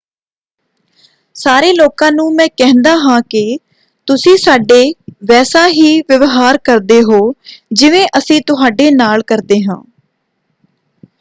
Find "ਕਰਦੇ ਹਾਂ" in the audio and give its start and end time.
9.23-9.81